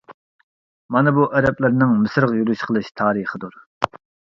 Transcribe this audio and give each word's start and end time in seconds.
مانا 0.95 1.13
بۇ 1.19 1.27
ئەرەبلەرنىڭ 1.41 1.95
مىسىرغا 2.01 2.41
يۈرۈش 2.43 2.67
قىلىش 2.67 2.95
تارىخىدۇر. 3.01 3.65